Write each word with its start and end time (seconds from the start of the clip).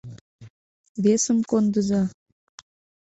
—Весым 1.03 1.39
кондыза! 1.49 2.01